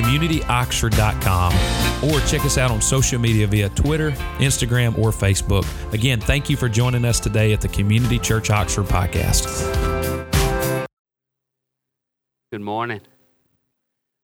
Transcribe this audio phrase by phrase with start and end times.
[0.00, 5.66] www.communityoxford.com or check us out on social media via Twitter, Instagram, or Facebook.
[5.92, 10.86] Again, thank you for joining us today at the Community Church Oxford podcast.
[12.50, 13.00] Good morning.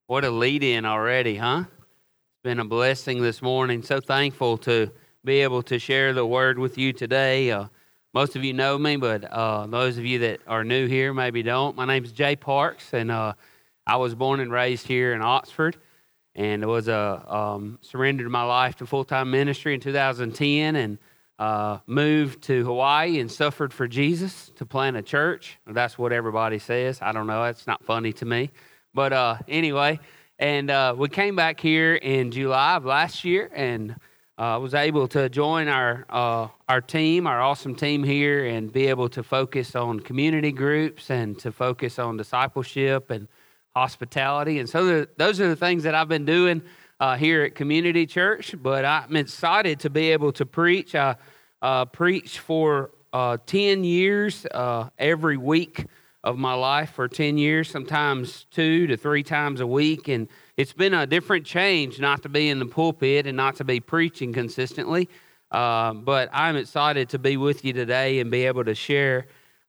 [0.07, 1.65] What a lead in already, huh?
[1.67, 3.83] It's been a blessing this morning.
[3.83, 4.91] So thankful to
[5.25, 7.51] be able to share the word with you today.
[7.51, 7.67] Uh,
[8.15, 11.43] most of you know me, but uh, those of you that are new here maybe
[11.43, 11.77] don't.
[11.77, 13.35] My name is Jay Parks, and uh,
[13.87, 15.77] I was born and raised here in Oxford
[16.35, 20.99] and was a um, surrendered my life to full-time ministry in 2010 and
[21.39, 25.59] uh, moved to hawaii and suffered for jesus to plant a church.
[25.67, 27.01] That's what everybody says.
[27.03, 27.45] I don't know.
[27.45, 28.51] It's not funny to me.
[28.95, 30.01] But uh, anyway
[30.39, 33.97] and uh, we came back here in july of last year and
[34.39, 38.89] uh, was able to join our uh, our team, our awesome team here, and be
[38.89, 43.29] able to focus on community groups and to focus on discipleship and
[43.77, 44.59] hospitality.
[44.59, 46.63] And so those are the things that I've been doing
[46.99, 48.55] uh, here at Community Church.
[48.59, 50.95] But I'm excited to be able to preach.
[50.95, 51.17] I
[51.61, 55.85] uh, preach for uh, 10 years uh, every week
[56.25, 60.09] of my life for 10 years, sometimes two to three times a week.
[60.09, 63.65] And it's been a different change not to be in the pulpit and not to
[63.65, 65.11] be preaching consistently.
[65.51, 69.27] Uh, but I'm excited to be with you today and be able to share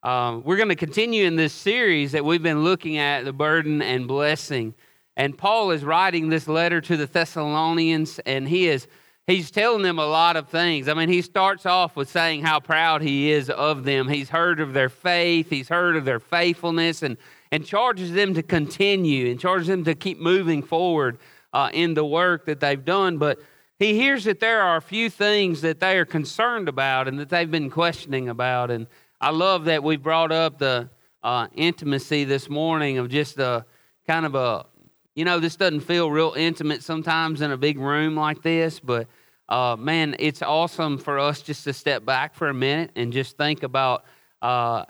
[0.08, 3.82] um, we're going to continue in this series that we've been looking at the burden
[3.82, 4.74] and blessing.
[5.18, 8.88] And Paul is writing this letter to the Thessalonians, and he is
[9.26, 10.88] he's telling them a lot of things.
[10.88, 14.08] I mean, he starts off with saying how proud he is of them.
[14.08, 17.18] He's heard of their faith, he's heard of their faithfulness, and
[17.52, 21.18] and charges them to continue and charges them to keep moving forward
[21.52, 23.18] uh, in the work that they've done.
[23.18, 23.40] But
[23.78, 27.28] he hears that there are a few things that they are concerned about and that
[27.28, 28.88] they've been questioning about, and
[29.20, 30.92] I love that we brought up the
[31.24, 33.66] uh, intimacy this morning of just a
[34.06, 34.68] kind of a,
[35.16, 39.08] you know, this doesn't feel real intimate sometimes in a big room like this, but
[39.50, 43.38] uh, man, it's awesome for us just to step back for a minute and just
[43.38, 44.04] think about
[44.44, 44.86] uh,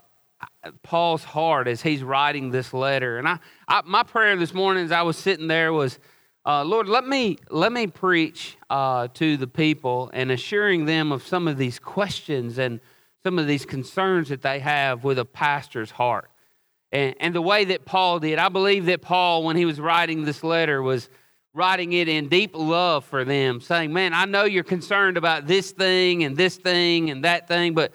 [0.84, 3.20] Paul's heart as he's writing this letter.
[3.20, 6.00] And I, I, my prayer this morning as I was sitting there was,
[6.46, 11.26] uh, Lord, let me let me preach uh, to the people and assuring them of
[11.26, 12.82] some of these questions and
[13.28, 16.32] some of these concerns that they have with a pastor's heart.
[16.94, 20.24] And, and the way that Paul did, I believe that Paul, when he was writing
[20.24, 21.10] this letter, was
[21.54, 25.72] writing it in deep love for them, saying, Man, I know you're concerned about this
[25.72, 27.92] thing and this thing and that thing, but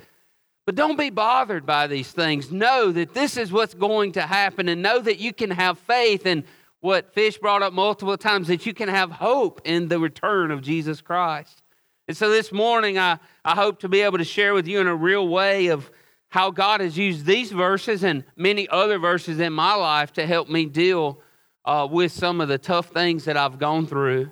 [0.66, 2.53] but don't be bothered by these things.
[2.53, 6.26] Know that this is what's going to happen and know that you can have faith
[6.26, 6.44] in
[6.81, 10.60] what Fish brought up multiple times that you can have hope in the return of
[10.60, 11.61] Jesus Christ.
[12.12, 14.86] And so this morning, I, I hope to be able to share with you in
[14.86, 15.90] a real way of
[16.28, 20.50] how God has used these verses and many other verses in my life to help
[20.50, 21.22] me deal
[21.64, 24.30] uh, with some of the tough things that I've gone through.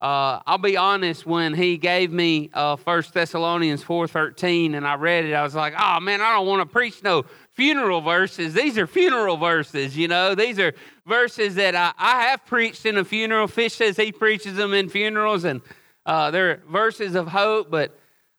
[0.00, 5.24] Uh, I'll be honest, when he gave me uh, 1 Thessalonians 4.13 and I read
[5.24, 8.52] it, I was like, oh man, I don't want to preach no funeral verses.
[8.52, 10.34] These are funeral verses, you know.
[10.34, 10.72] These are
[11.06, 13.46] verses that I, I have preached in a funeral.
[13.46, 15.60] Fish says he preaches them in funerals, and
[16.04, 17.96] uh, they're verses of hope, but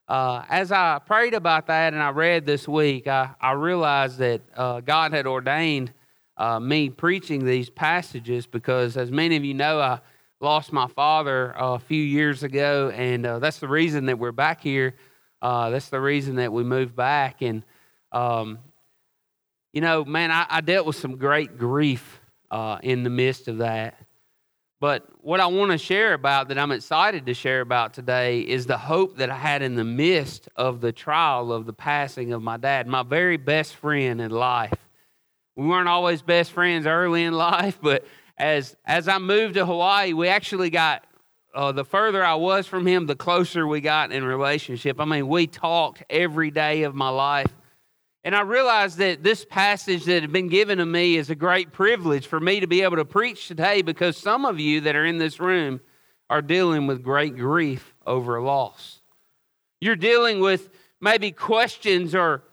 [0.07, 4.41] uh, as I prayed about that and I read this week, I, I realized that
[4.56, 5.94] uh, God had ordained
[6.35, 10.00] uh, me preaching these passages because, as many of you know, I
[10.41, 14.62] lost my father a few years ago, and uh, that's the reason that we're back
[14.62, 14.95] here.
[15.41, 17.41] Uh, that's the reason that we moved back.
[17.41, 17.63] And,
[18.12, 18.59] um,
[19.72, 22.22] you know, man, I, I, dealt with some great grief
[22.81, 23.95] in the midst of that.
[24.83, 28.66] But what I want to share about that I'm excited to share about today is
[28.66, 32.44] the hope that I had in the midst of the trial of the passing of
[32.44, 34.89] my dad, my very best friend in life.
[35.56, 38.06] We weren't always best friends early in life, but
[38.38, 41.06] as as I moved to Hawaii, we actually got
[41.56, 45.00] uh, the further I was from him, the closer we got in relationship.
[45.00, 47.53] I mean, we talked every day of my life.
[48.25, 51.74] And I realized that this passage that had been given to me is a great
[51.74, 55.06] privilege for me to be able to preach today because some of you that are
[55.06, 55.81] in this room
[56.30, 59.02] are dealing with great grief over loss.
[59.81, 60.70] You're dealing with
[61.02, 62.44] maybe questions or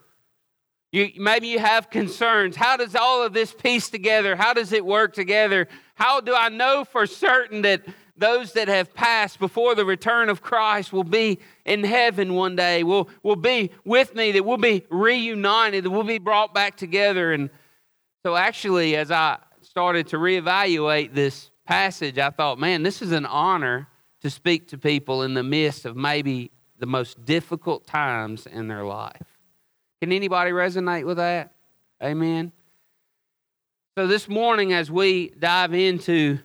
[0.91, 2.57] you, maybe you have concerns.
[2.57, 4.35] How does all of this piece together?
[4.35, 5.69] How does it work together?
[5.95, 7.83] How do I know for certain that
[8.21, 12.83] those that have passed before the return of Christ will be in heaven one day,
[12.83, 17.33] will, will be with me, that we'll be reunited, that we'll be brought back together.
[17.33, 17.49] And
[18.23, 23.25] so, actually, as I started to reevaluate this passage, I thought, man, this is an
[23.25, 23.89] honor
[24.21, 28.85] to speak to people in the midst of maybe the most difficult times in their
[28.85, 29.39] life.
[30.03, 31.55] Can anybody resonate with that?
[32.03, 32.53] Amen.
[33.97, 36.39] So this morning, as we dive into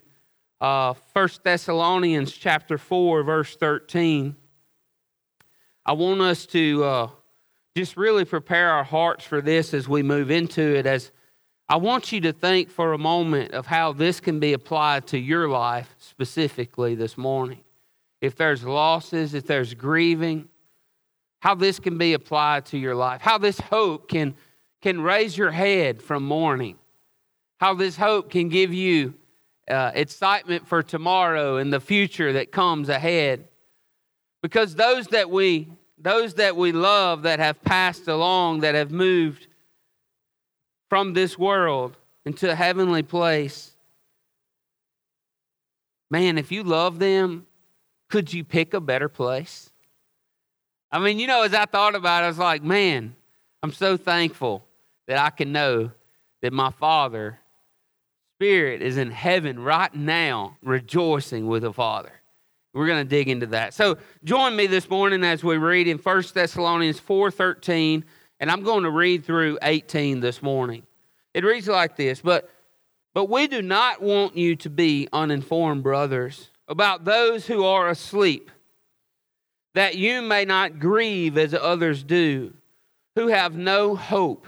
[0.62, 4.36] uh, 1 Thessalonians chapter 4, verse 13,
[5.86, 7.10] I want us to uh,
[7.76, 10.86] just really prepare our hearts for this as we move into it.
[10.86, 11.12] As
[11.68, 15.18] I want you to think for a moment of how this can be applied to
[15.18, 17.64] your life specifically this morning.
[18.22, 20.48] If there's losses, if there's grieving,
[21.42, 24.36] how this can be applied to your life, how this hope can,
[24.82, 26.78] can raise your head from mourning
[27.58, 29.14] how this hope can give you
[29.70, 33.48] uh, excitement for tomorrow and the future that comes ahead.
[34.42, 39.48] Because those that we those that we love that have passed along, that have moved
[40.90, 43.72] from this world into a heavenly place,
[46.12, 47.48] man, if you love them,
[48.10, 49.72] could you pick a better place?
[50.92, 53.16] I mean, you know, as I thought about it, I was like, man,
[53.64, 54.64] I'm so thankful
[55.08, 55.92] that I can know
[56.42, 57.40] that my Father
[58.38, 62.12] spirit is in heaven right now, rejoicing with the Father.
[62.74, 63.74] We're going to dig into that.
[63.74, 68.04] So join me this morning as we read in 1 Thessalonians 4:13,
[68.42, 70.84] and I'm going to read through 18 this morning.
[71.34, 72.50] It reads like this, but
[73.14, 78.52] but we do not want you to be uninformed, brothers, about those who are asleep,
[79.74, 82.54] that you may not grieve as others do,
[83.16, 84.48] who have no hope.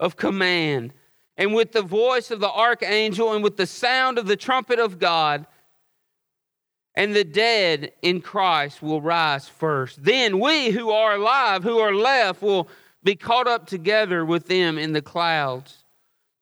[0.00, 0.92] of command,
[1.36, 4.98] and with the voice of the archangel, and with the sound of the trumpet of
[4.98, 5.46] God.
[6.96, 10.02] And the dead in Christ will rise first.
[10.02, 12.68] Then we who are alive, who are left, will
[13.04, 15.84] be caught up together with them in the clouds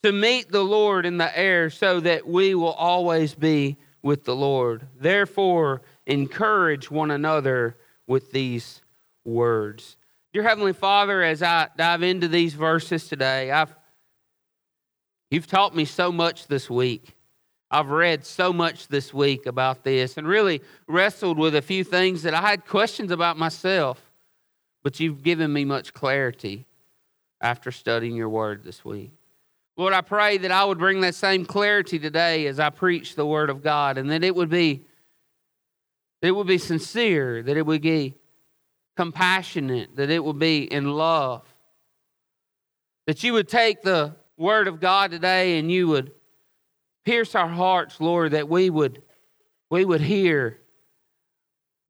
[0.02, 4.34] to meet the Lord in the air, so that we will always be with the
[4.34, 4.86] Lord.
[4.98, 7.76] Therefore, encourage one another
[8.06, 8.80] with these
[9.24, 9.96] words.
[10.38, 13.74] Dear Heavenly Father, as I dive into these verses today, I've,
[15.32, 17.16] you've taught me so much this week.
[17.72, 22.22] I've read so much this week about this and really wrestled with a few things
[22.22, 24.00] that I had questions about myself,
[24.84, 26.66] but you've given me much clarity
[27.40, 29.10] after studying your word this week.
[29.76, 33.26] Lord, I pray that I would bring that same clarity today as I preach the
[33.26, 34.84] word of God and that it would be
[36.22, 38.14] it would be sincere, that it would be
[38.98, 41.44] compassionate, that it will be in love.
[43.06, 46.10] That you would take the word of God today and you would
[47.04, 49.02] pierce our hearts, Lord, that we would
[49.70, 50.58] we would hear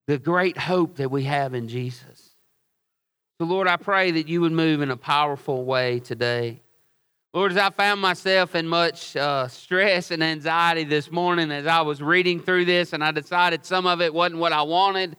[0.07, 2.35] the great hope that we have in Jesus.
[3.41, 6.61] So, Lord, I pray that you would move in a powerful way today.
[7.33, 11.81] Lord, as I found myself in much uh, stress and anxiety this morning as I
[11.81, 15.17] was reading through this, and I decided some of it wasn't what I wanted,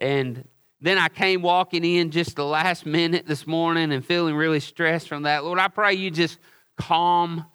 [0.00, 0.48] and
[0.82, 5.08] then I came walking in just the last minute this morning and feeling really stressed
[5.08, 5.44] from that.
[5.44, 6.38] Lord, I pray you just
[6.76, 7.46] calm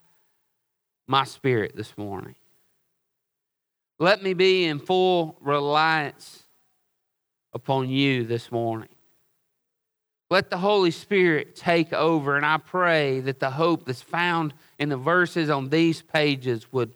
[1.07, 2.35] my spirit this morning.
[3.99, 6.43] Let me be in full reliance
[7.51, 8.89] upon you this morning.
[10.29, 14.87] Let the Holy Spirit take over, and I pray that the hope that's found in
[14.87, 16.93] the verses on these pages would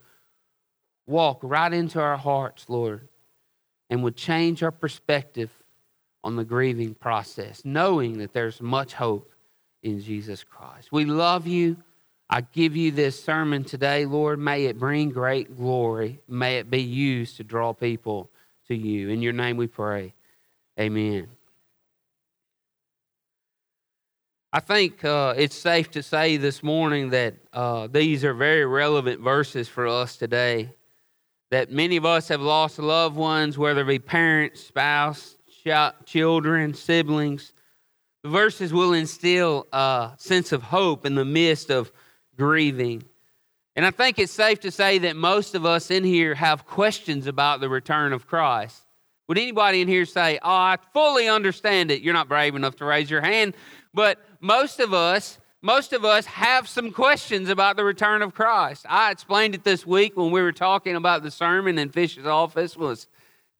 [1.07, 3.09] walk right into our hearts, Lord,
[3.89, 5.49] and would change our perspective
[6.23, 9.31] on the grieving process, knowing that there's much hope
[9.83, 10.91] in Jesus Christ.
[10.91, 11.77] We love you.
[12.29, 14.39] I give you this sermon today, Lord.
[14.39, 16.19] May it bring great glory.
[16.27, 18.29] May it be used to draw people
[18.67, 19.09] to you.
[19.09, 20.13] In your name we pray.
[20.79, 21.27] Amen.
[24.53, 29.21] I think uh, it's safe to say this morning that uh, these are very relevant
[29.21, 30.69] verses for us today.
[31.51, 35.37] That many of us have lost loved ones, whether it be parents, spouse,
[36.05, 37.53] children, siblings.
[38.23, 41.91] The verses will instill a sense of hope in the midst of
[42.37, 43.03] grieving.
[43.75, 47.25] And I think it's safe to say that most of us in here have questions
[47.25, 48.83] about the return of Christ.
[49.27, 52.01] Would anybody in here say, Oh, I fully understand it?
[52.01, 53.53] You're not brave enough to raise your hand,
[53.93, 58.85] but most of us, most of us have some questions about the return of Christ.
[58.89, 62.75] I explained it this week when we were talking about the sermon in Fish's office
[62.75, 63.07] was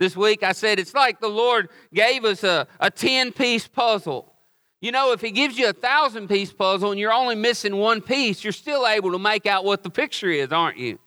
[0.02, 4.34] this week I said it's like the Lord gave us a, a 10 piece puzzle.
[4.82, 8.02] You know, if He gives you a thousand piece puzzle and you're only missing one
[8.02, 11.00] piece, you're still able to make out what the picture is, aren't you?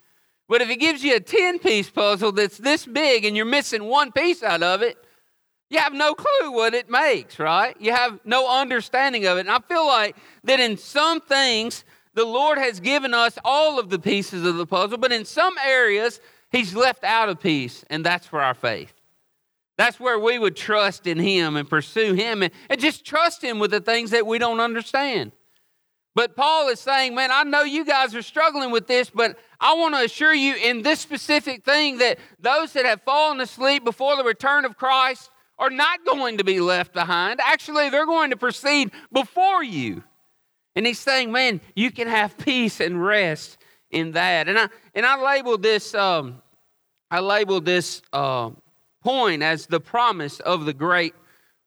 [0.49, 3.83] But if He gives you a 10 piece puzzle that's this big and you're missing
[3.83, 4.97] one piece out of it,
[5.71, 7.77] you have no clue what it makes, right?
[7.81, 9.41] You have no understanding of it.
[9.41, 11.85] And I feel like that in some things,
[12.15, 15.55] the Lord has given us all of the pieces of the puzzle, but in some
[15.67, 16.21] areas,
[16.55, 18.93] He's left out of peace, and that's for our faith.
[19.77, 23.59] That's where we would trust in Him and pursue Him and, and just trust Him
[23.59, 25.33] with the things that we don't understand.
[26.15, 29.75] But Paul is saying, man, I know you guys are struggling with this, but I
[29.75, 34.17] want to assure you in this specific thing that those that have fallen asleep before
[34.17, 37.41] the return of Christ are not going to be left behind.
[37.43, 40.05] Actually, they're going to proceed before you.
[40.77, 43.59] And he's saying, man, you can have peace and rest
[43.91, 44.49] in that.
[44.49, 46.43] And I and I labeled this um,
[47.15, 48.51] I labeled this uh,
[49.01, 51.15] point as the promise of the great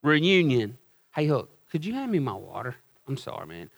[0.04, 0.78] reunion.
[1.16, 2.76] Hey, Hook, could you hand me my water?
[3.08, 3.70] I'm sorry, man.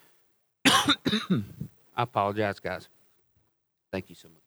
[0.66, 2.90] I apologize, guys.
[3.92, 4.42] Thank you so much.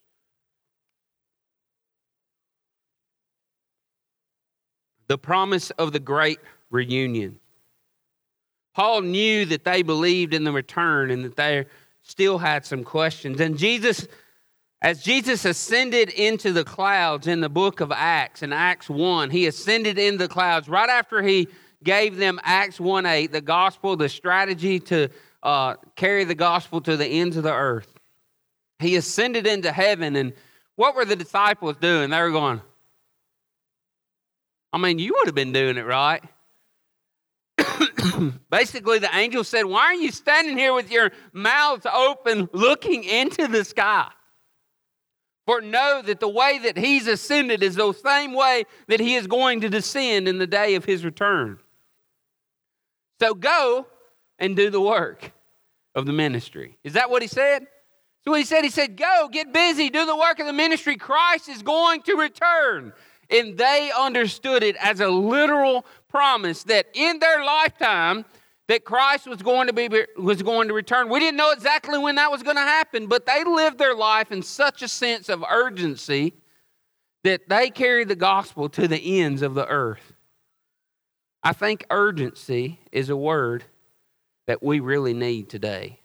[5.07, 7.39] The promise of the great reunion.
[8.75, 11.67] Paul knew that they believed in the return and that they
[12.03, 13.41] still had some questions.
[13.41, 14.09] And Jesus
[14.83, 19.47] as Jesus ascended into the clouds in the book of Acts, in Acts 1, he
[19.47, 21.47] ascended in the clouds right after he
[21.85, 25.09] gave them Acts 1 8, the gospel, the strategy to
[25.45, 27.95] uh, carry the gospel to the ends of the earth.
[28.81, 30.33] He ascended into heaven, and
[30.75, 32.11] what were the disciples doing?
[32.11, 32.61] They were going,
[34.73, 36.25] I mean, you would have been doing it, right?
[38.51, 43.47] Basically, the angel said, Why are you standing here with your mouths open looking into
[43.47, 44.11] the sky?
[45.47, 49.27] For know that the way that he's ascended is the same way that he is
[49.27, 51.59] going to descend in the day of his return.
[53.21, 53.87] So go
[54.39, 55.33] and do the work
[55.95, 56.79] of the ministry.
[56.85, 57.67] Is that what he said?
[58.25, 60.97] So what he said, he said, Go, get busy, do the work of the ministry.
[60.97, 62.93] Christ is going to return.
[63.31, 68.25] And they understood it as a literal promise that in their lifetime,
[68.69, 71.09] that Christ was going to be was going to return.
[71.09, 74.31] We didn't know exactly when that was going to happen, but they lived their life
[74.31, 76.35] in such a sense of urgency
[77.25, 80.13] that they carried the gospel to the ends of the earth.
[81.43, 83.65] I think urgency is a word
[84.47, 86.01] that we really need today.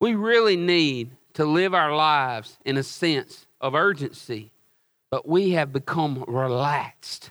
[0.00, 4.50] We really need to live our lives in a sense of urgency,
[5.10, 7.30] but we have become relaxed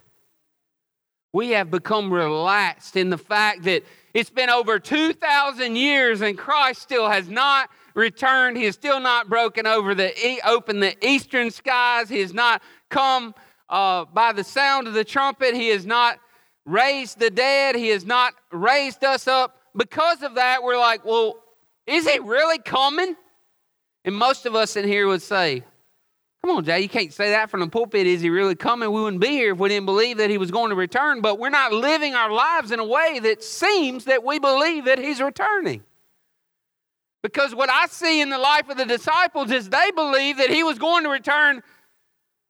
[1.36, 6.82] we have become relaxed in the fact that it's been over 2,000 years and Christ
[6.82, 8.56] still has not returned.
[8.56, 12.08] He has still not broken over the, open the eastern skies.
[12.08, 13.36] He has not come
[13.68, 15.56] uh, by the sound of the trumpet.
[15.56, 16.20] He has not
[16.65, 17.75] raised the dead.
[17.75, 19.58] He has not raised us up.
[19.75, 21.36] Because of that, we're like, well,
[21.86, 23.13] is he really coming?
[24.06, 25.65] And most of us in here would say,
[26.45, 28.05] Come on, Jay, you can't say that from the pulpit.
[28.05, 28.91] Is he really coming?
[28.91, 31.39] We wouldn't be here if we didn't believe that he was going to return, but
[31.39, 35.19] we're not living our lives in a way that seems that we believe that he's
[35.19, 35.81] returning.
[37.23, 40.61] Because what I see in the life of the disciples is they believe that he
[40.61, 41.63] was going to return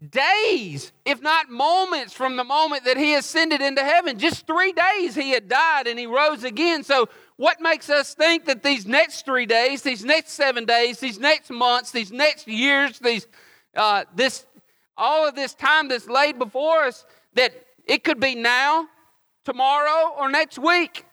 [0.05, 4.19] days, if not moments, from the moment that he ascended into heaven.
[4.19, 6.83] Just three days he had died and he rose again.
[6.83, 11.17] So, what makes us think that these next three days, these next seven days, these
[11.17, 13.25] next months, these next years, these
[13.75, 14.46] uh, this,
[14.98, 17.53] all of this time that's laid before us, that
[17.86, 18.88] it could be now,
[19.44, 21.05] tomorrow, or next week.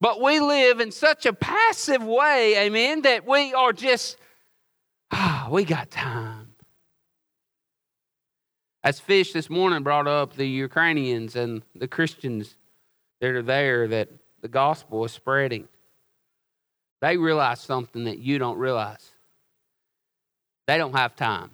[0.00, 4.16] But we live in such a passive way, amen, that we are just,
[5.12, 6.54] ah, we got time.
[8.84, 12.56] As Fish this morning brought up the Ukrainians and the Christians
[13.20, 14.08] that are there, that
[14.40, 15.68] the gospel is spreading.
[17.00, 19.08] They realize something that you don't realize.
[20.66, 21.50] They don't have time.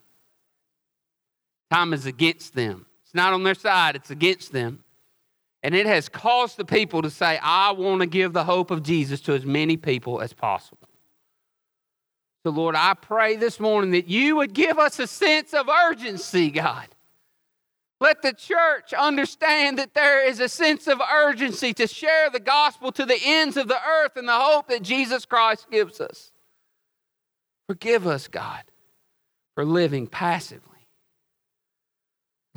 [1.71, 2.87] Time is against them.
[3.05, 4.85] It's not on their side, it's against them.
[5.63, 8.83] And it has caused the people to say, I want to give the hope of
[8.83, 10.89] Jesus to as many people as possible.
[12.45, 16.51] So, Lord, I pray this morning that you would give us a sense of urgency,
[16.51, 16.87] God.
[18.01, 22.93] Let the church understand that there is a sense of urgency to share the gospel
[22.93, 26.31] to the ends of the earth and the hope that Jesus Christ gives us.
[27.67, 28.63] Forgive us, God,
[29.55, 30.68] for living passively,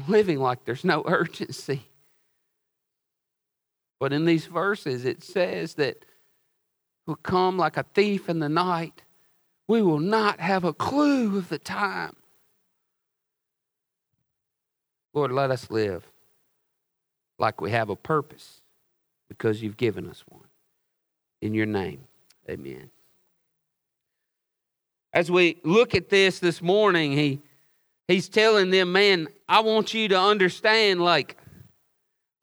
[0.07, 1.83] living like there's no urgency.
[3.99, 6.05] But in these verses, it says that
[7.05, 9.03] will come like a thief in the night.
[9.67, 12.15] We will not have a clue of the time.
[15.13, 16.07] Lord, let us live
[17.37, 18.61] like we have a purpose
[19.27, 20.47] because you've given us one.
[21.41, 22.01] In your name,
[22.49, 22.89] amen.
[25.13, 27.41] As we look at this this morning, he,
[28.11, 31.37] he's telling them, man, I want you to understand, like,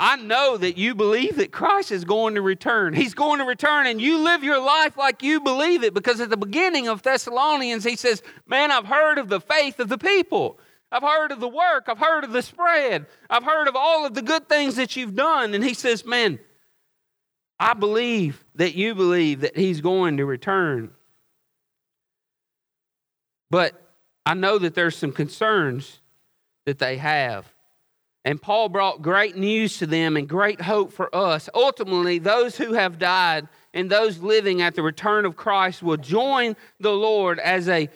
[0.00, 2.94] I know that you believe that Christ is going to return.
[2.94, 6.30] He's going to return, and you live your life like you believe it because at
[6.30, 10.58] the beginning of Thessalonians, he says, Man, I've heard of the faith of the people.
[10.92, 11.84] I've heard of the work.
[11.88, 13.06] I've heard of the spread.
[13.28, 15.52] I've heard of all of the good things that you've done.
[15.52, 16.38] And he says, Man,
[17.58, 20.92] I believe that you believe that he's going to return.
[23.50, 23.87] But
[24.28, 26.00] I know that there's some concerns
[26.66, 27.50] that they have.
[28.26, 31.48] And Paul brought great news to them and great hope for us.
[31.54, 36.56] Ultimately, those who have died and those living at the return of Christ will join
[36.78, 37.88] the Lord as a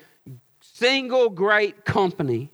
[0.62, 2.50] single great company.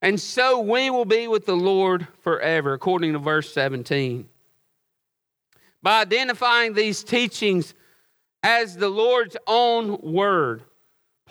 [0.00, 4.28] And so we will be with the Lord forever, according to verse 17.
[5.82, 7.74] By identifying these teachings
[8.44, 10.62] as the Lord's own word,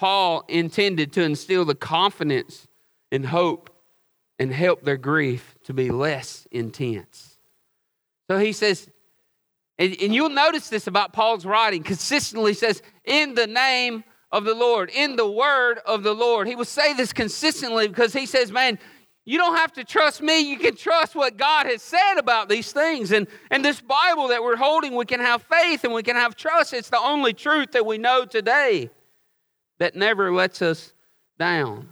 [0.02, 2.68] Paul intended to instill the confidence
[3.12, 3.70] and hope
[4.40, 7.38] and help their grief to be less intense.
[8.28, 8.90] So he says,
[9.78, 14.56] and, and you'll notice this about Paul's writing, consistently says, in the name of the
[14.56, 16.48] Lord, in the word of the Lord.
[16.48, 18.80] He will say this consistently because he says, man,
[19.24, 20.40] you don't have to trust me.
[20.40, 23.12] You can trust what God has said about these things.
[23.12, 26.36] And, and this Bible that we're holding, we can have faith and we can have
[26.36, 26.74] trust.
[26.74, 28.90] It's the only truth that we know today
[29.82, 30.94] that never lets us
[31.40, 31.92] down.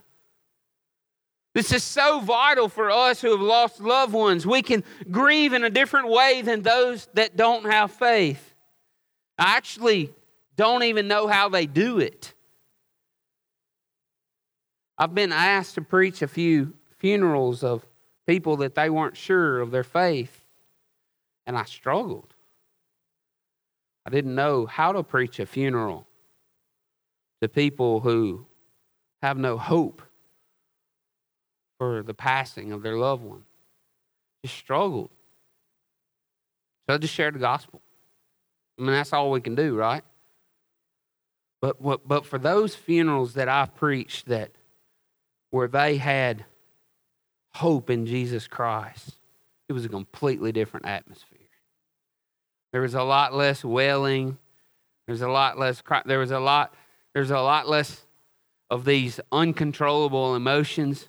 [1.56, 4.46] This is so vital for us who have lost loved ones.
[4.46, 8.54] We can grieve in a different way than those that don't have faith.
[9.40, 10.14] I actually
[10.56, 12.36] don't even know how they do it.
[14.96, 17.84] I've been asked to preach a few funerals of
[18.28, 20.44] people that they weren't sure of their faith,
[21.48, 22.36] and I struggled.
[24.06, 26.06] I didn't know how to preach a funeral
[27.42, 28.46] to people who
[29.22, 30.02] have no hope
[31.78, 33.44] for the passing of their loved one.
[34.44, 35.10] Just struggled.
[36.90, 37.82] So just share the gospel.
[38.78, 40.04] I mean, that's all we can do, right?
[41.62, 44.52] But, but, but for those funerals that I preached that
[45.52, 46.46] where they had
[47.54, 49.20] hope in Jesus Christ,
[49.68, 51.38] it was a completely different atmosphere.
[52.72, 54.38] There was a lot less wailing.
[55.08, 55.82] There's a lot less.
[56.06, 56.74] There was a lot.
[57.14, 58.06] There's a lot less
[58.70, 61.08] of these uncontrollable emotions.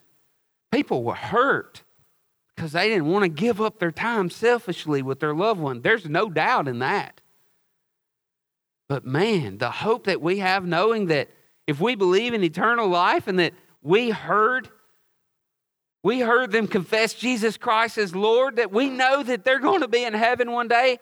[0.72, 1.82] People were hurt
[2.54, 5.82] because they didn't want to give up their time selfishly with their loved one.
[5.82, 7.20] There's no doubt in that.
[8.88, 11.30] But man, the hope that we have knowing that
[11.66, 14.68] if we believe in eternal life and that we heard
[16.02, 19.88] we heard them confess Jesus Christ as Lord, that we know that they're going to
[19.88, 20.98] be in heaven one day.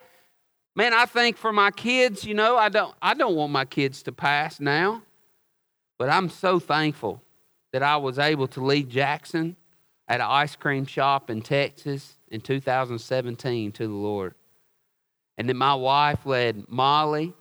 [0.78, 4.04] Man, I think for my kids, you know, I don't I don't want my kids
[4.04, 5.02] to pass now.
[5.98, 7.20] But I'm so thankful
[7.72, 9.56] that I was able to lead Jackson
[10.06, 14.34] at an ice cream shop in Texas in 2017 to the Lord.
[15.36, 17.34] And then my wife led Molly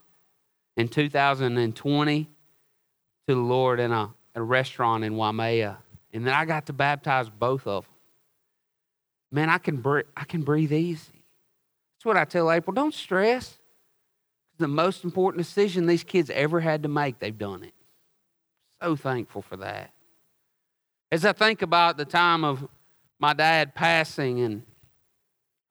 [0.75, 2.29] in 2020 to
[3.27, 5.77] the Lord in a, a restaurant in Waimea.
[6.11, 7.93] And then I got to baptize both of them.
[9.31, 11.16] Man, I can, breathe, I can breathe easy.
[11.97, 12.75] That's what I tell April.
[12.75, 13.57] Don't stress.
[14.59, 17.73] The most important decision these kids ever had to make, they've done it.
[18.81, 19.91] So thankful for that.
[21.11, 22.67] As I think about the time of
[23.19, 24.63] my dad passing, and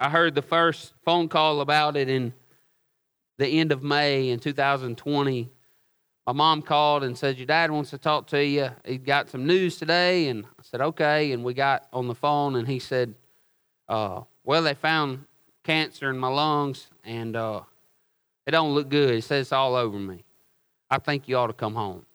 [0.00, 2.32] I heard the first phone call about it in
[3.38, 5.50] the end of May in 2020.
[6.26, 8.70] My mom called and said, Your dad wants to talk to you.
[8.84, 10.28] He got some news today.
[10.28, 11.30] And I said, Okay.
[11.32, 13.14] And we got on the phone, and he said,
[13.88, 15.24] uh, Well, they found
[15.66, 17.60] cancer in my lungs, and uh,
[18.46, 19.14] it don't look good.
[19.14, 20.24] He says it's all over me.
[20.90, 22.06] I think you ought to come home.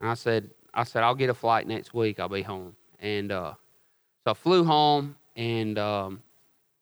[0.00, 2.20] And I said, I said, I'll get a flight next week.
[2.20, 2.76] I'll be home.
[3.00, 3.54] And uh,
[4.24, 6.22] so I flew home and um,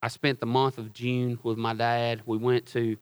[0.03, 2.23] I spent the month of June with my dad.
[2.27, 2.97] We went to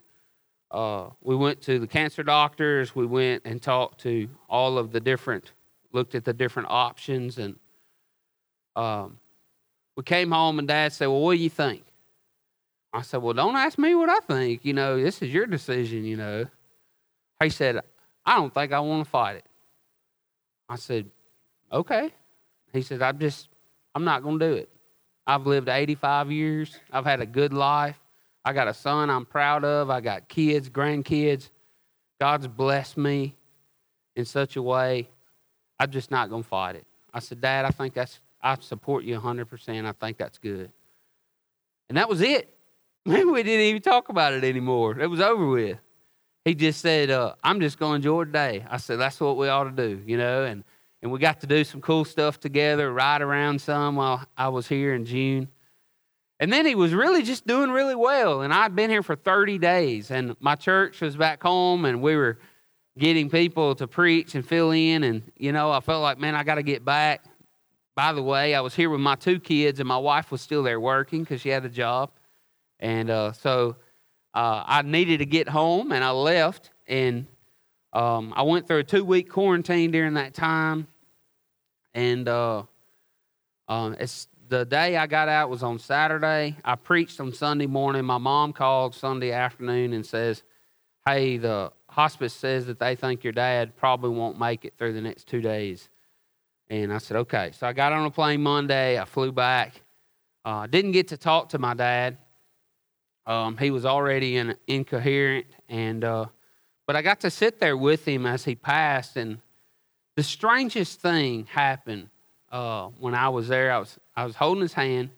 [0.70, 2.96] uh, we went to the cancer doctors.
[2.96, 5.52] We went and talked to all of the different,
[5.92, 7.56] looked at the different options, and
[8.74, 9.18] um,
[9.96, 10.58] we came home.
[10.58, 11.84] And Dad said, "Well, what do you think?"
[12.94, 14.64] I said, "Well, don't ask me what I think.
[14.64, 16.04] You know, this is your decision.
[16.04, 16.46] You know."
[17.42, 17.80] He said,
[18.24, 19.44] "I don't think I want to fight it."
[20.68, 21.10] I said,
[21.70, 22.10] okay.
[22.72, 23.48] He said, I'm just,
[23.94, 24.68] I'm not going to do it.
[25.26, 26.78] I've lived 85 years.
[26.90, 27.98] I've had a good life.
[28.44, 29.90] I got a son I'm proud of.
[29.90, 31.50] I got kids, grandkids.
[32.20, 33.36] God's blessed me
[34.16, 35.08] in such a way.
[35.78, 36.86] I'm just not going to fight it.
[37.12, 39.86] I said, Dad, I think that's, I support you 100%.
[39.86, 40.70] I think that's good.
[41.88, 42.53] And that was it.
[43.06, 44.98] Man, we didn't even talk about it anymore.
[44.98, 45.78] It was over with.
[46.44, 48.64] He just said, uh, I'm just going to enjoy the day.
[48.68, 50.64] I said, that's what we ought to do, you know, and
[51.04, 54.66] and we got to do some cool stuff together, ride around some while I was
[54.66, 55.48] here in June.
[56.40, 58.40] And then he was really just doing really well.
[58.40, 62.16] And I'd been here for 30 days, and my church was back home, and we
[62.16, 62.38] were
[62.96, 65.04] getting people to preach and fill in.
[65.04, 67.22] And, you know, I felt like, man, I got to get back.
[67.94, 70.62] By the way, I was here with my two kids, and my wife was still
[70.62, 72.12] there working because she had a job.
[72.84, 73.76] And uh, so
[74.34, 76.68] uh, I needed to get home, and I left.
[76.86, 77.26] And
[77.94, 80.86] um, I went through a two week quarantine during that time.
[81.94, 82.64] And uh,
[83.68, 83.96] um,
[84.50, 86.58] the day I got out was on Saturday.
[86.62, 88.04] I preached on Sunday morning.
[88.04, 90.42] My mom called Sunday afternoon and says,
[91.06, 95.00] "Hey, the hospice says that they think your dad probably won't make it through the
[95.00, 95.88] next two days."
[96.68, 99.00] And I said, "Okay." So I got on a plane Monday.
[99.00, 99.80] I flew back.
[100.44, 102.18] Uh, didn't get to talk to my dad.
[103.26, 106.26] Um, he was already in, incoherent, and uh,
[106.86, 109.40] but I got to sit there with him as he passed, and
[110.16, 112.10] the strangest thing happened
[112.52, 113.72] uh, when I was there.
[113.72, 115.10] I was I was holding his hand,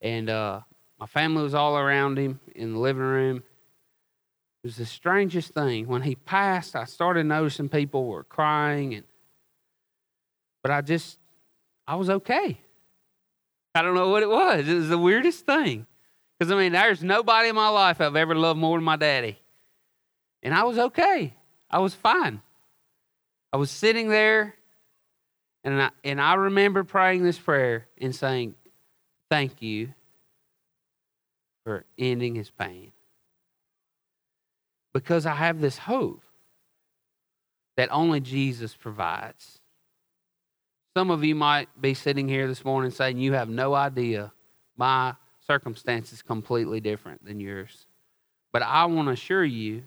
[0.00, 0.60] and uh,
[0.98, 3.36] my family was all around him in the living room.
[3.38, 5.88] It was the strangest thing.
[5.88, 9.04] When he passed, I started noticing people were crying, and
[10.62, 11.18] but I just
[11.88, 12.60] I was okay.
[13.74, 14.68] I don't know what it was.
[14.68, 15.86] It was the weirdest thing.
[16.42, 19.38] Because I mean, there's nobody in my life I've ever loved more than my daddy.
[20.42, 21.34] And I was okay.
[21.70, 22.42] I was fine.
[23.52, 24.56] I was sitting there,
[25.62, 28.56] and I, and I remember praying this prayer and saying,
[29.30, 29.94] Thank you
[31.62, 32.90] for ending his pain.
[34.92, 36.24] Because I have this hope
[37.76, 39.60] that only Jesus provides.
[40.96, 44.32] Some of you might be sitting here this morning saying, You have no idea.
[44.76, 45.14] My
[45.46, 47.86] circumstance is completely different than yours.
[48.52, 49.84] But I want to assure you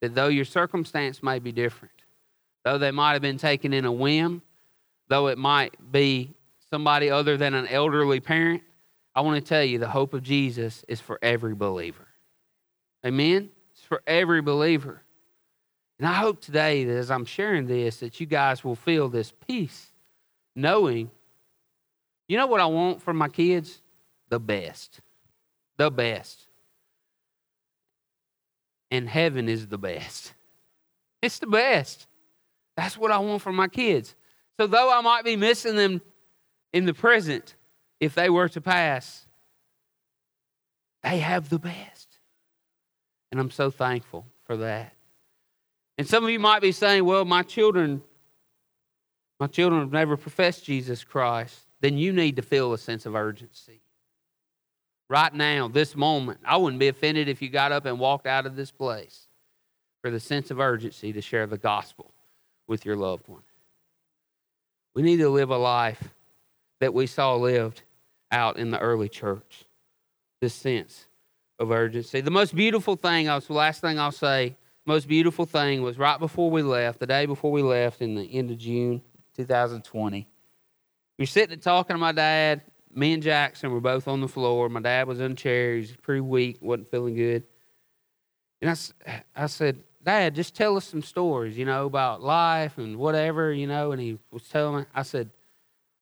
[0.00, 1.94] that though your circumstance may be different,
[2.64, 4.42] though they might have been taken in a whim,
[5.08, 6.34] though it might be
[6.70, 8.62] somebody other than an elderly parent,
[9.14, 12.06] I want to tell you the hope of Jesus is for every believer.
[13.04, 13.50] Amen?
[13.72, 15.02] It's for every believer.
[15.98, 19.32] And I hope today that as I'm sharing this, that you guys will feel this
[19.46, 19.92] peace,
[20.54, 21.10] knowing,
[22.28, 23.82] you know what I want from my kids?
[24.30, 25.00] The best.
[25.76, 26.46] The best.
[28.90, 30.32] And heaven is the best.
[31.22, 32.06] It's the best.
[32.76, 34.14] That's what I want for my kids.
[34.58, 36.00] So, though I might be missing them
[36.72, 37.54] in the present,
[37.98, 39.26] if they were to pass,
[41.02, 42.18] they have the best.
[43.30, 44.94] And I'm so thankful for that.
[45.98, 48.02] And some of you might be saying, well, my children,
[49.38, 51.58] my children have never professed Jesus Christ.
[51.80, 53.80] Then you need to feel a sense of urgency.
[55.10, 58.46] Right now, this moment, I wouldn't be offended if you got up and walked out
[58.46, 59.26] of this place
[60.02, 62.14] for the sense of urgency to share the gospel
[62.68, 63.42] with your loved one.
[64.94, 66.14] We need to live a life
[66.78, 67.82] that we saw lived
[68.30, 69.64] out in the early church.
[70.40, 71.06] This sense
[71.58, 72.20] of urgency.
[72.20, 75.98] The most beautiful thing, I was, the last thing I'll say, most beautiful thing was
[75.98, 79.02] right before we left, the day before we left in the end of June
[79.36, 80.28] 2020.
[81.18, 82.62] We were sitting and talking to my dad.
[82.92, 84.68] Me and Jackson were both on the floor.
[84.68, 85.74] My dad was in a chair.
[85.74, 87.44] He was pretty weak, wasn't feeling good.
[88.60, 92.96] And I, I said, Dad, just tell us some stories, you know, about life and
[92.96, 93.92] whatever, you know.
[93.92, 95.30] And he was telling me, I said,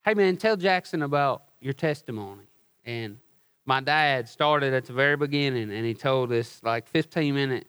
[0.04, 2.44] Hey, man, tell Jackson about your testimony.
[2.84, 3.18] And
[3.66, 7.66] my dad started at the very beginning and he told this like 15 minute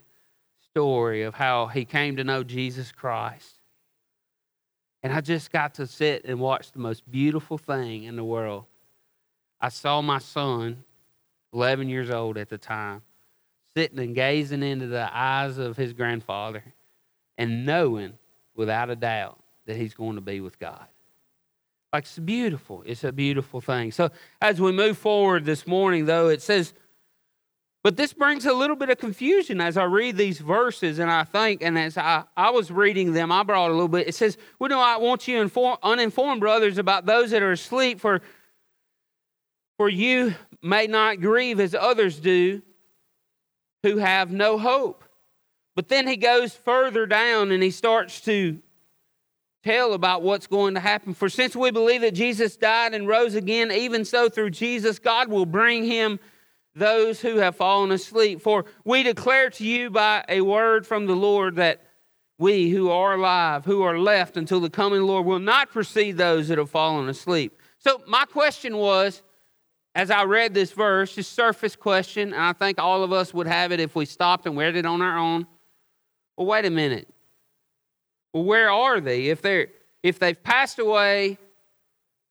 [0.69, 3.55] story of how he came to know Jesus Christ.
[5.01, 8.65] And I just got to sit and watch the most beautiful thing in the world.
[9.61, 10.83] I saw my son,
[11.53, 13.01] 11 years old at the time,
[13.75, 16.63] sitting and gazing into the eyes of his grandfather
[17.37, 18.13] and knowing
[18.55, 20.85] without a doubt that he's going to be with God.
[21.91, 22.83] Like it's beautiful.
[22.85, 23.91] It's a beautiful thing.
[23.91, 26.73] So as we move forward this morning, though, it says,
[27.81, 31.23] but this brings a little bit of confusion as I read these verses, and I
[31.23, 34.07] think, and as I, I was reading them, I brought a little bit.
[34.07, 38.01] It says, We do not want you inform, uninformed, brothers, about those that are asleep,
[38.01, 38.21] for,
[39.79, 42.61] for you may not grieve as others do
[43.81, 45.05] who have no hope.
[45.73, 48.59] But then he goes further down and he starts to
[49.63, 51.13] tell about what's going to happen.
[51.13, 55.29] For since we believe that Jesus died and rose again, even so through Jesus, God
[55.29, 56.19] will bring him
[56.75, 58.41] those who have fallen asleep.
[58.41, 61.85] For we declare to you by a word from the Lord that
[62.37, 66.49] we who are alive, who are left until the coming Lord, will not precede those
[66.49, 67.57] that have fallen asleep.
[67.77, 69.21] So, my question was
[69.99, 73.47] as I read this verse, just surface question, and I think all of us would
[73.47, 75.45] have it if we stopped and read it on our own.
[76.37, 77.09] Well, wait a minute.
[78.33, 79.25] Well, where are they?
[79.25, 79.67] If they're
[80.01, 81.37] if they've passed away,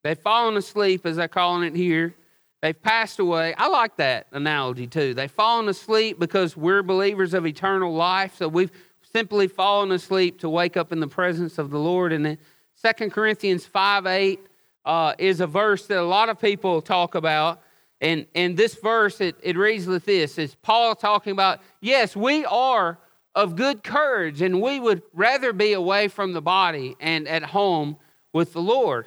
[0.03, 2.15] they've fallen asleep, as they're calling it here.
[2.63, 3.53] They've passed away.
[3.59, 5.13] I like that analogy too.
[5.13, 8.37] They've fallen asleep because we're believers of eternal life.
[8.39, 8.73] So we've
[9.13, 12.15] simply fallen asleep to wake up in the presence of the Lord.
[12.15, 12.39] And then
[12.83, 14.48] 2 Corinthians 5 8
[14.89, 17.61] uh, is a verse that a lot of people talk about.
[18.01, 22.45] And, and this verse, it, it reads like this It's Paul talking about, yes, we
[22.47, 22.99] are
[23.35, 27.99] of good courage, and we would rather be away from the body and at home
[28.33, 29.07] with the Lord.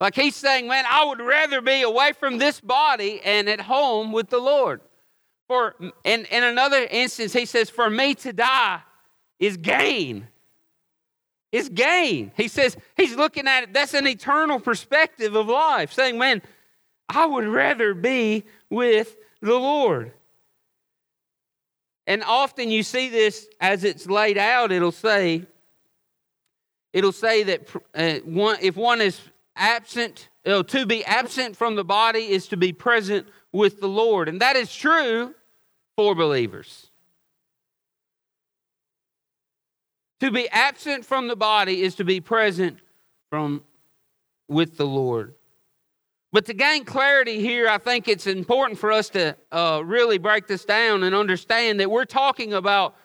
[0.00, 4.12] Like he's saying, man, I would rather be away from this body and at home
[4.12, 4.80] with the Lord.
[5.46, 8.80] For in, in another instance, he says, For me to die
[9.38, 10.28] is gain.
[11.50, 12.32] Is gain.
[12.36, 16.42] He says, he's looking at it, that's an eternal perspective of life, saying, Man,
[17.08, 20.12] I would rather be with the Lord.
[22.06, 25.46] And often you see this as it's laid out, it'll say,
[26.92, 29.20] it'll say that uh, one, if one is
[29.56, 34.28] absent, uh, to be absent from the body is to be present with the Lord.
[34.28, 35.34] And that is true
[35.96, 36.87] for believers.
[40.20, 42.78] To be absent from the body is to be present
[43.30, 43.62] from
[44.48, 45.34] with the Lord.
[46.32, 50.46] But to gain clarity here, I think it's important for us to uh, really break
[50.46, 52.96] this down and understand that we're talking about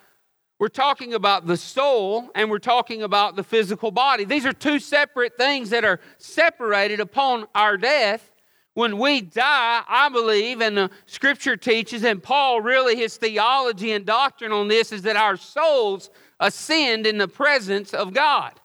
[0.59, 4.23] we're talking about the soul and we're talking about the physical body.
[4.23, 8.31] These are two separate things that are separated upon our death.
[8.73, 14.05] When we die, I believe, and the scripture teaches, and Paul really, his theology and
[14.05, 16.09] doctrine on this is that our souls
[16.43, 18.59] ascend in the presence of God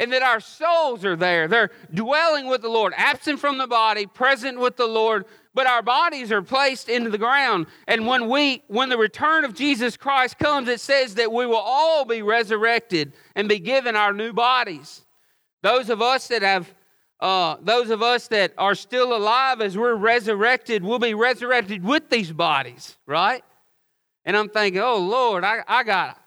[0.00, 1.46] and that our souls are there.
[1.46, 5.82] They're dwelling with the Lord, absent from the body, present with the Lord, but our
[5.82, 7.66] bodies are placed into the ground.
[7.86, 11.56] And when we when the return of Jesus Christ comes, it says that we will
[11.56, 15.04] all be resurrected and be given our new bodies.
[15.62, 16.72] Those of us that have
[17.20, 22.08] uh, those of us that are still alive as we're resurrected will be resurrected with
[22.08, 23.44] these bodies, right?
[24.24, 26.18] And I'm thinking, oh Lord, I, I got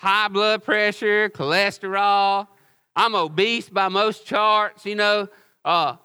[0.00, 2.48] high blood pressure, cholesterol,
[2.96, 5.28] I'm obese by most charts, you know.
[5.62, 5.96] Uh,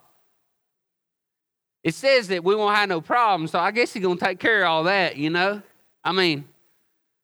[1.82, 4.38] it says that we won't have no problems, so I guess he's going to take
[4.38, 5.62] care of all that, you know.
[6.04, 6.44] I mean,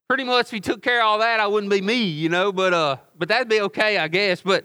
[0.08, 2.52] pretty much if he took care of all that, I wouldn't be me, you know.
[2.52, 4.40] But uh, but that'd be okay, I guess.
[4.40, 4.64] But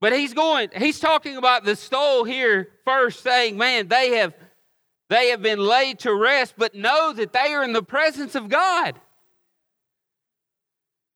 [0.00, 0.70] but he's going.
[0.76, 4.34] He's talking about the soul here first, saying, "Man, they have
[5.08, 8.48] they have been laid to rest, but know that they are in the presence of
[8.48, 8.98] God."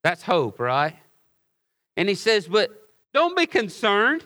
[0.03, 0.97] That's hope, right?
[1.97, 2.71] And he says, But
[3.13, 4.25] don't be concerned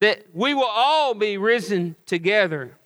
[0.00, 2.76] that we will all be risen together.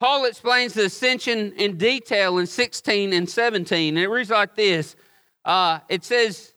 [0.00, 4.96] Paul explains the ascension in detail in 16 and 17, and it reads like this.
[5.44, 6.54] Uh, it says,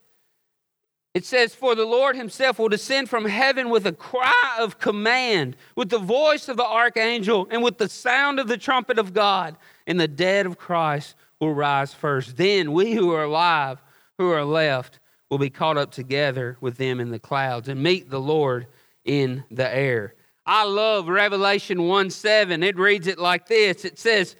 [1.14, 5.58] it says, For the Lord himself will descend from heaven with a cry of command,
[5.76, 9.58] with the voice of the archangel, and with the sound of the trumpet of God,
[9.86, 12.38] and the dead of Christ will rise first.
[12.38, 13.82] Then we who are alive,
[14.18, 18.10] who are left, will be caught up together with them in the clouds and meet
[18.10, 18.68] the Lord
[19.04, 20.16] in the air.
[20.46, 22.64] I love Revelation 1 7.
[22.64, 24.36] It reads it like this it says,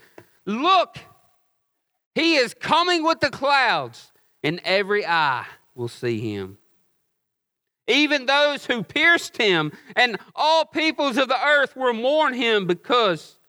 [0.46, 0.98] Look,
[2.16, 4.12] he is coming with the clouds,
[4.44, 6.58] and every eye will see him.
[7.88, 13.40] Even those who pierced him, and all peoples of the earth will mourn him because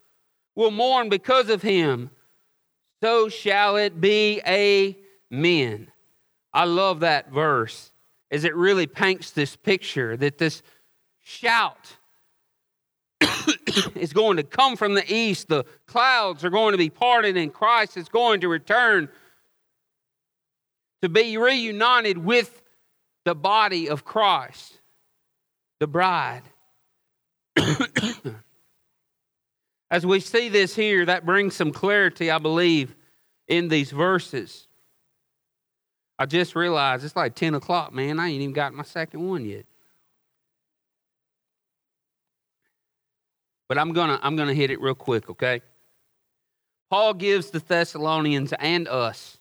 [0.56, 2.10] will mourn because of him.
[3.04, 4.40] So shall it be.
[4.46, 5.92] Amen.
[6.54, 7.92] I love that verse
[8.30, 10.62] as it really paints this picture that this
[11.22, 11.98] shout
[13.94, 15.48] is going to come from the east.
[15.48, 19.10] The clouds are going to be parted, and Christ is going to return
[21.02, 22.62] to be reunited with
[23.26, 24.80] the body of Christ,
[25.78, 26.44] the bride.
[29.94, 32.96] As we see this here, that brings some clarity, I believe,
[33.46, 34.66] in these verses.
[36.18, 38.18] I just realized it's like 10 o'clock, man.
[38.18, 39.66] I ain't even got my second one yet.
[43.68, 45.62] But I'm gonna I'm gonna hit it real quick, okay?
[46.90, 49.38] Paul gives the Thessalonians and us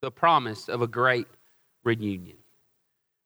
[0.00, 1.28] the promise of a great
[1.84, 2.38] reunion.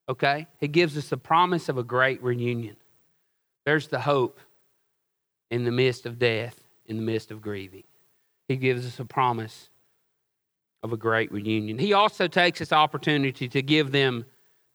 [0.09, 0.47] Okay?
[0.57, 2.75] He gives us the promise of a great reunion.
[3.65, 4.37] There's the hope
[5.51, 7.83] in the midst of death, in the midst of grieving.
[8.47, 9.69] He gives us a promise
[10.83, 11.77] of a great reunion.
[11.77, 14.25] He also takes this opportunity to give them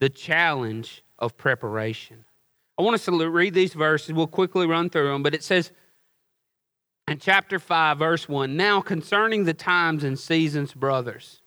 [0.00, 2.24] the challenge of preparation.
[2.78, 4.12] I want us to read these verses.
[4.12, 5.72] We'll quickly run through them, but it says
[7.08, 11.42] in chapter 5, verse 1 Now concerning the times and seasons, brothers,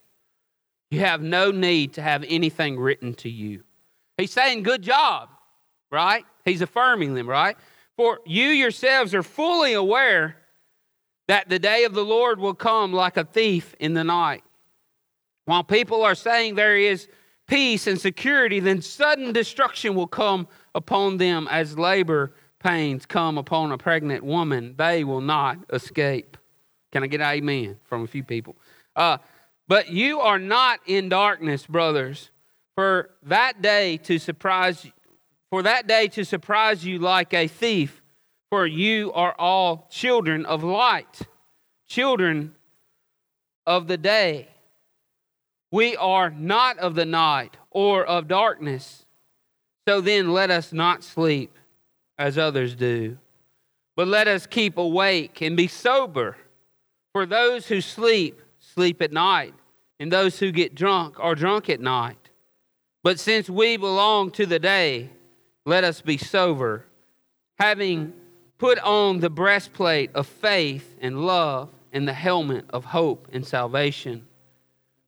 [0.89, 3.63] you have no need to have anything written to you.
[4.17, 5.29] He's saying, Good job,
[5.91, 6.25] right?
[6.45, 7.57] He's affirming them, right?
[7.97, 10.38] For you yourselves are fully aware
[11.27, 14.43] that the day of the Lord will come like a thief in the night.
[15.45, 17.07] While people are saying there is
[17.47, 23.71] peace and security, then sudden destruction will come upon them as labor pains come upon
[23.71, 24.75] a pregnant woman.
[24.77, 26.38] They will not escape.
[26.91, 28.55] Can I get amen from a few people?
[28.95, 29.17] Uh,
[29.67, 32.29] but you are not in darkness, brothers,
[32.75, 34.86] for that day to surprise
[35.49, 38.01] for that day to surprise you like a thief,
[38.49, 41.21] for you are all children of light,
[41.88, 42.55] children
[43.65, 44.47] of the day.
[45.71, 49.05] We are not of the night or of darkness.
[49.88, 51.53] So then let us not sleep
[52.17, 53.17] as others do,
[53.95, 56.36] but let us keep awake and be sober.
[57.13, 59.53] For those who sleep, sleep at night,
[59.99, 62.29] and those who get drunk are drunk at night.
[63.03, 65.10] But since we belong to the day,
[65.67, 66.86] let us be sober,
[67.60, 68.13] having
[68.58, 74.25] put on the breastplate of faith and love and the helmet of hope and salvation.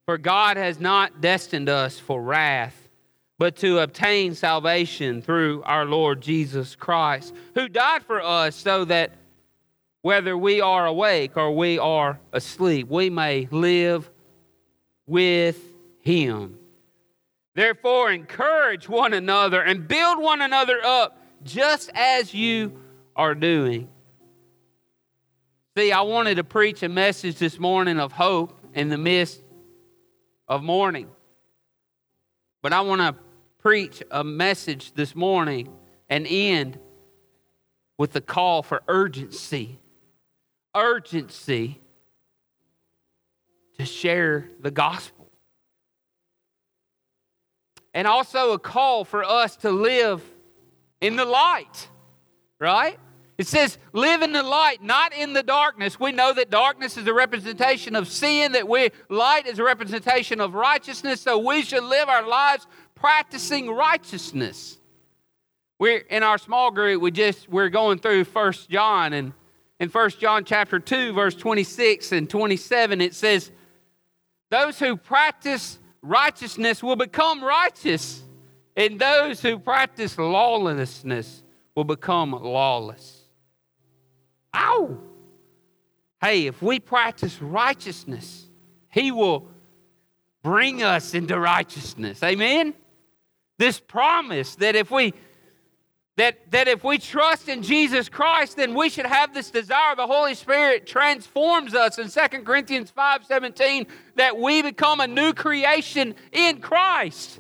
[0.06, 2.89] For God has not destined us for wrath,
[3.38, 9.12] but to obtain salvation through our Lord Jesus Christ, who died for us so that
[10.02, 14.12] whether we are awake or we are asleep, we may live
[15.08, 15.58] with
[16.02, 16.59] Him.
[17.60, 22.80] Therefore, encourage one another and build one another up, just as you
[23.17, 23.89] are doing.
[25.76, 29.41] See, I wanted to preach a message this morning of hope in the midst
[30.48, 31.10] of mourning.
[32.62, 33.13] But I want to
[33.58, 35.67] preach a message this morning
[36.08, 36.80] and end
[37.98, 39.80] with the call for urgency.
[40.74, 41.82] Urgency
[43.78, 45.18] to share the gospel.
[47.99, 50.23] And also a call for us to live
[51.01, 51.89] in the light,
[52.57, 52.97] right?
[53.38, 55.99] It says, live in the light, not in the darkness.
[55.99, 60.39] We know that darkness is a representation of sin, that we light is a representation
[60.39, 64.77] of righteousness, so we should live our lives practicing righteousness.
[65.77, 69.33] We're in our small group, we just we're going through First John, and
[69.77, 73.51] in First John chapter 2, verse 26 and 27, it says,
[74.51, 78.23] Those who practice righteousness will become righteous,
[78.75, 81.43] and those who practice lawlessness
[81.75, 83.21] will become lawless.
[84.53, 84.97] Ow!
[86.21, 88.49] Hey, if we practice righteousness,
[88.89, 89.47] He will
[90.43, 92.21] bring us into righteousness.
[92.23, 92.73] Amen?
[93.57, 95.13] This promise that if we
[96.19, 99.95] that, that if we trust in Jesus Christ, then we should have this desire.
[99.95, 105.34] The Holy Spirit transforms us in 2 Corinthians 5 17, that we become a new
[105.34, 107.39] creation in Christ.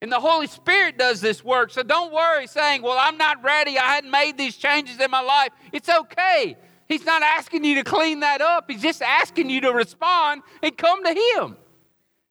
[0.00, 1.70] And the Holy Spirit does this work.
[1.70, 3.78] So don't worry saying, Well, I'm not ready.
[3.78, 5.50] I hadn't made these changes in my life.
[5.72, 6.56] It's okay.
[6.86, 10.76] He's not asking you to clean that up, He's just asking you to respond and
[10.76, 11.56] come to Him.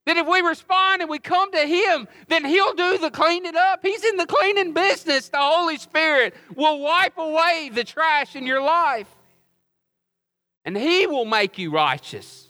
[0.05, 3.79] That if we respond and we come to Him, then He'll do the cleaning up.
[3.81, 5.29] He's in the cleaning business.
[5.29, 9.07] The Holy Spirit will wipe away the trash in your life,
[10.65, 12.49] and He will make you righteous.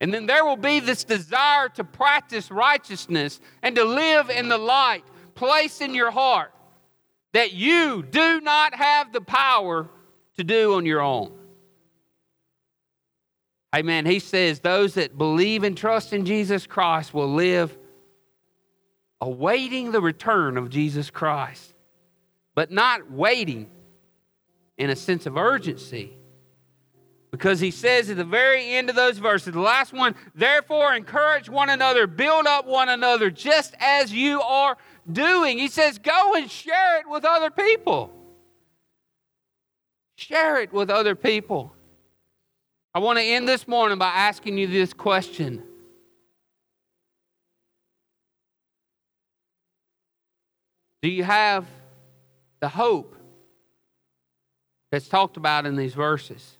[0.00, 4.58] And then there will be this desire to practice righteousness and to live in the
[4.58, 6.52] light placed in your heart
[7.32, 9.88] that you do not have the power
[10.36, 11.32] to do on your own.
[13.74, 14.06] Amen.
[14.06, 17.76] He says those that believe and trust in Jesus Christ will live
[19.20, 21.74] awaiting the return of Jesus Christ,
[22.54, 23.70] but not waiting
[24.78, 26.16] in a sense of urgency
[27.36, 31.50] because he says at the very end of those verses, the last one, therefore encourage
[31.50, 34.78] one another, build up one another, just as you are
[35.12, 35.58] doing.
[35.58, 38.10] He says, go and share it with other people.
[40.16, 41.75] Share it with other people.
[42.96, 45.62] I want to end this morning by asking you this question.
[51.02, 51.66] Do you have
[52.60, 53.14] the hope
[54.90, 56.56] that's talked about in these verses?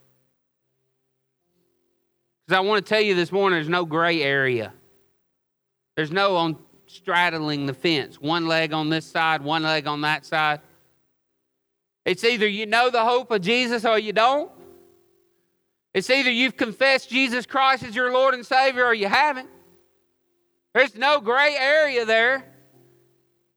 [2.45, 4.74] Because I want to tell you this morning there's no gray area.
[5.97, 10.26] There's no on straddling the fence, one leg on this side, one leg on that
[10.26, 10.61] side.
[12.05, 14.53] It's either you know the hope of Jesus or you don't.
[15.97, 19.49] It's either you've confessed Jesus Christ as your Lord and Savior or you haven't.
[20.74, 22.44] There's no gray area there.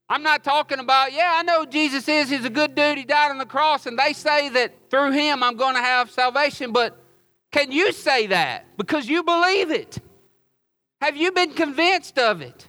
[0.07, 2.29] I'm not talking about, yeah, I know Jesus is.
[2.29, 2.97] He's a good dude.
[2.97, 6.11] He died on the cross, and they say that through him I'm going to have
[6.11, 6.71] salvation.
[6.71, 6.97] But
[7.51, 9.99] can you say that because you believe it?
[11.01, 12.68] Have you been convinced of it?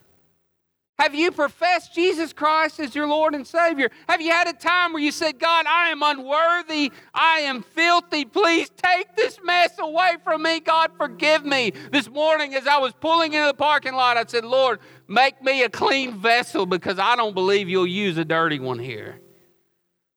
[1.01, 3.91] Have you professed Jesus Christ as your Lord and Savior?
[4.07, 6.93] Have you had a time where you said, God, I am unworthy.
[7.15, 8.27] I am filthy.
[8.27, 10.61] Please take this mess away from me.
[10.61, 11.73] God, forgive me.
[11.91, 14.79] This morning, as I was pulling into the parking lot, I said, Lord,
[15.09, 19.23] make me a clean vessel because I don't believe you'll use a dirty one here.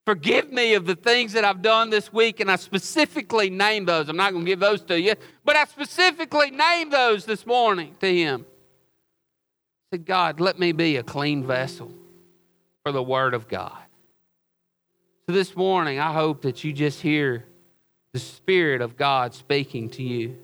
[0.05, 4.09] Forgive me of the things that I've done this week, and I specifically named those.
[4.09, 5.13] I'm not going to give those to you,
[5.45, 8.45] but I specifically named those this morning to Him
[9.98, 11.91] God, let me be a clean vessel
[12.84, 13.78] for the Word of God.
[15.26, 17.46] So this morning, I hope that you just hear
[18.12, 20.38] the Spirit of God speaking to you.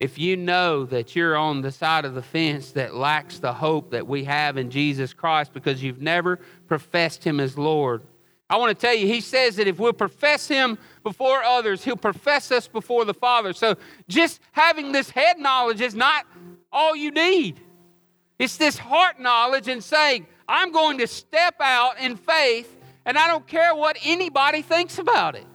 [0.00, 3.90] If you know that you're on the side of the fence that lacks the hope
[3.90, 8.02] that we have in Jesus Christ because you've never professed Him as Lord,
[8.50, 11.96] I want to tell you, He says that if we'll profess Him before others, He'll
[11.96, 13.52] profess us before the Father.
[13.52, 13.76] So
[14.08, 16.26] just having this head knowledge is not
[16.72, 17.60] all you need.
[18.38, 22.74] It's this heart knowledge and saying, I'm going to step out in faith
[23.04, 25.46] and I don't care what anybody thinks about it.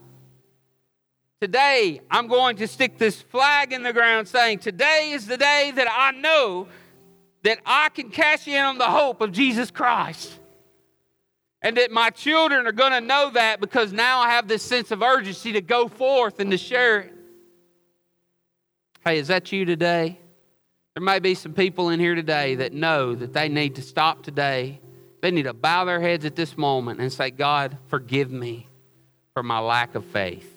[1.40, 5.72] Today, I'm going to stick this flag in the ground saying, Today is the day
[5.76, 6.68] that I know
[7.44, 10.40] that I can cash in on the hope of Jesus Christ.
[11.62, 14.92] And that my children are going to know that because now I have this sense
[14.92, 17.14] of urgency to go forth and to share it.
[19.06, 20.20] Hey, is that you today?
[20.96, 24.24] There may be some people in here today that know that they need to stop
[24.24, 24.80] today.
[25.22, 28.68] They need to bow their heads at this moment and say, God, forgive me
[29.34, 30.50] for my lack of faith.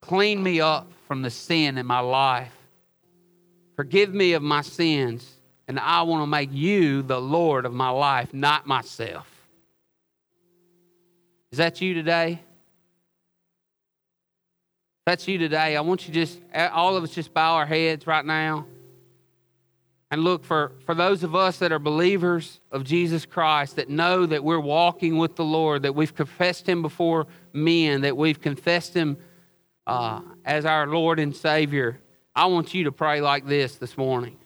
[0.00, 2.52] Clean me up from the sin in my life.
[3.76, 5.30] Forgive me of my sins,
[5.68, 9.26] and I want to make you the Lord of my life, not myself.
[11.52, 12.40] Is that you today?
[15.06, 18.24] That's you today, I want you just, all of us just bow our heads right
[18.24, 18.66] now.
[20.10, 24.26] And look, for, for those of us that are believers of Jesus Christ, that know
[24.26, 28.92] that we're walking with the Lord, that we've confessed Him before men, that we've confessed
[28.92, 29.16] Him
[29.86, 32.00] uh, as our Lord and Savior,
[32.34, 34.36] I want you to pray like this this morning.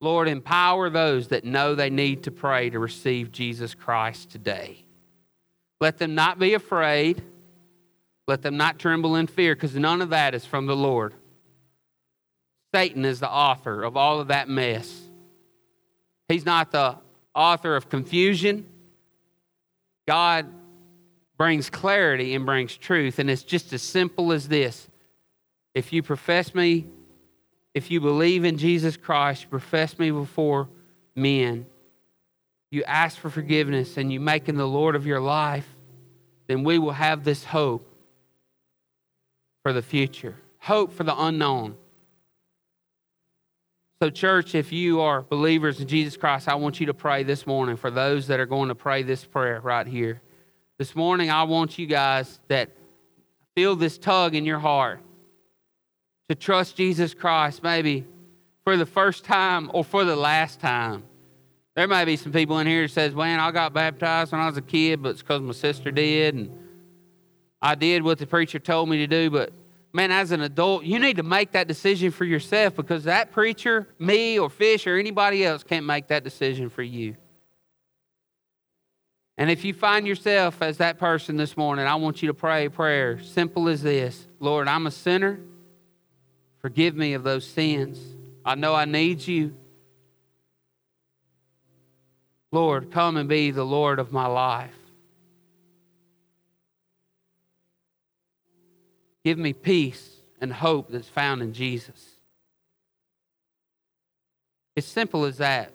[0.00, 4.84] Lord, empower those that know they need to pray to receive Jesus Christ today.
[5.80, 7.22] Let them not be afraid.
[8.30, 11.14] Let them not tremble in fear, because none of that is from the Lord.
[12.72, 15.02] Satan is the author of all of that mess.
[16.28, 16.98] He's not the
[17.34, 18.68] author of confusion.
[20.06, 20.46] God
[21.38, 24.88] brings clarity and brings truth, and it's just as simple as this.
[25.74, 26.86] If you profess me,
[27.74, 30.68] if you believe in Jesus Christ, you profess me before
[31.16, 31.66] men,
[32.70, 35.66] you ask for forgiveness, and you make him the Lord of your life,
[36.46, 37.88] then we will have this hope
[39.62, 41.76] for the future, hope for the unknown.
[44.02, 47.46] So, church, if you are believers in Jesus Christ, I want you to pray this
[47.46, 50.22] morning for those that are going to pray this prayer right here.
[50.78, 52.70] This morning, I want you guys that
[53.54, 55.00] feel this tug in your heart
[56.30, 58.06] to trust Jesus Christ, maybe
[58.64, 61.02] for the first time or for the last time.
[61.76, 64.46] There may be some people in here that says, "Man, I got baptized when I
[64.46, 66.50] was a kid, but it's because my sister did, and
[67.62, 69.52] I did what the preacher told me to do, but
[69.92, 73.88] man, as an adult, you need to make that decision for yourself because that preacher,
[73.98, 77.16] me, or Fish, or anybody else can't make that decision for you.
[79.36, 82.66] And if you find yourself as that person this morning, I want you to pray
[82.66, 85.40] a prayer simple as this Lord, I'm a sinner.
[86.58, 87.98] Forgive me of those sins.
[88.44, 89.56] I know I need you.
[92.52, 94.74] Lord, come and be the Lord of my life.
[99.30, 100.10] Give me peace
[100.40, 102.18] and hope that's found in Jesus.
[104.74, 105.72] It's simple as that.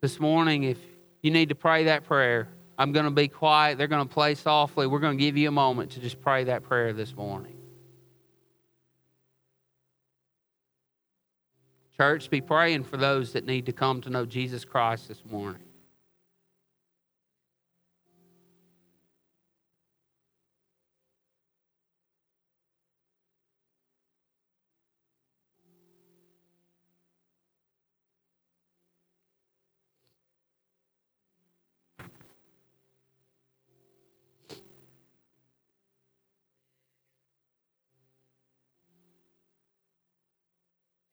[0.00, 0.78] This morning, if
[1.20, 2.46] you need to pray that prayer,
[2.78, 3.76] I'm going to be quiet.
[3.76, 4.86] They're going to play softly.
[4.86, 7.56] We're going to give you a moment to just pray that prayer this morning.
[11.96, 15.67] Church, be praying for those that need to come to know Jesus Christ this morning.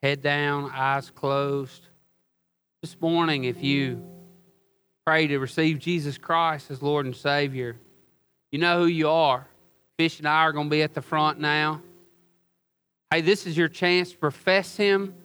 [0.06, 1.88] Head down, eyes closed.
[2.84, 4.06] This morning, if you
[5.04, 7.76] pray to receive Jesus Christ as Lord and Savior,
[8.52, 9.48] you know who you are.
[9.98, 11.82] Fish and I are going to be at the front now.
[13.10, 15.16] Hey, this is your chance to profess Him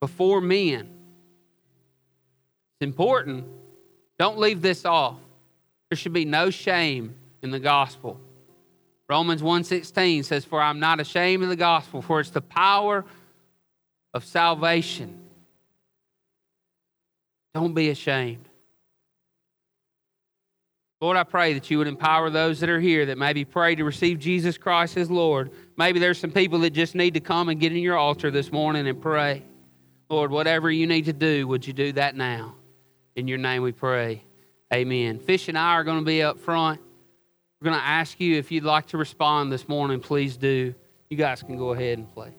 [0.00, 0.88] before men.
[2.80, 3.44] It's important.
[4.18, 5.18] Don't leave this off.
[5.90, 8.20] There should be no shame in the gospel.
[9.08, 13.04] Romans 1:16 says for I'm not ashamed of the gospel for it's the power
[14.14, 15.20] of salvation.
[17.54, 18.48] Don't be ashamed.
[21.00, 23.84] Lord, I pray that you would empower those that are here that maybe pray to
[23.84, 25.50] receive Jesus Christ as Lord.
[25.78, 28.52] Maybe there's some people that just need to come and get in your altar this
[28.52, 29.42] morning and pray.
[30.10, 32.54] Lord, whatever you need to do, would you do that now?
[33.16, 34.22] In your name we pray.
[34.72, 35.18] Amen.
[35.18, 36.80] Fish and I are going to be up front.
[37.60, 40.74] We're going to ask you if you'd like to respond this morning, please do.
[41.08, 42.34] You guys can go ahead and play.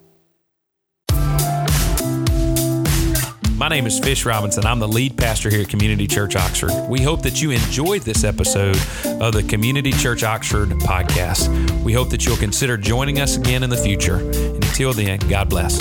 [3.61, 4.65] My name is Fish Robinson.
[4.65, 6.71] I'm the lead pastor here at Community Church Oxford.
[6.89, 11.83] We hope that you enjoyed this episode of the Community Church Oxford podcast.
[11.83, 14.15] We hope that you'll consider joining us again in the future.
[14.15, 15.77] And until then, God bless.